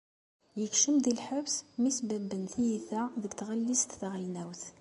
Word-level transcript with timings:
Yekcem 0.59 0.95
di 1.03 1.11
lḥebs 1.17 1.55
mi 1.81 1.89
as-sbabben 1.91 2.43
tiyita 2.51 3.01
deg 3.21 3.31
tɣellist 3.33 3.89
taɣelnawt. 3.99 4.61